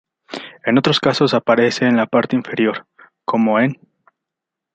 En 0.65 0.79
otros 0.79 0.99
casos 0.99 1.35
aparece 1.35 1.85
en 1.85 1.95
la 1.95 2.07
parte 2.07 2.35
inferior, 2.35 2.87
como 3.23 3.59
en 3.59 3.73
毞. 3.75 3.79